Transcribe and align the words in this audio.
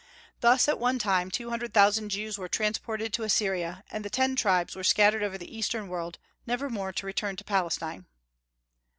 Thus 0.39 0.67
at 0.67 0.79
one 0.79 0.97
time 0.97 1.29
two 1.29 1.51
hundred 1.51 1.75
thousand 1.75 2.09
Jews 2.09 2.35
were 2.35 2.47
transported 2.49 3.13
to 3.13 3.21
Assyria, 3.21 3.83
and 3.91 4.03
the 4.03 4.09
"Ten 4.09 4.35
Tribes" 4.35 4.75
were 4.75 4.83
scattered 4.83 5.21
over 5.21 5.37
the 5.37 5.55
Eastern 5.55 5.89
world, 5.89 6.17
never 6.47 6.71
more 6.71 6.91
to 6.91 7.05
return 7.05 7.35
to 7.35 7.43
Palestine. 7.43 8.07